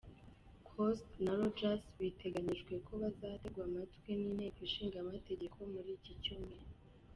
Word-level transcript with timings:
Coast 0.67 1.07
na 1.23 1.31
Rogers 1.39 1.83
biteganyijwe 1.99 2.73
ko 2.85 2.91
bazategwa 3.01 3.61
amatwi 3.69 4.09
n’Inteko 4.19 4.59
Ishinga 4.67 4.97
Amategeko 5.05 5.57
muri 5.73 5.89
iki 5.97 6.13
cyumweru. 6.23 6.69